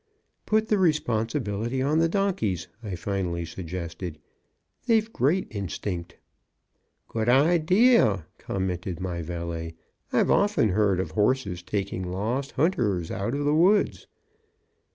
[0.47, 4.17] "Put the responsibility on the donkeys," I finally suggested.
[4.87, 6.17] "They've great instinct."
[7.07, 9.75] "Good idea," commented my valet;
[10.11, 14.07] "I've often heard of horses taking lost hunters out of the woods."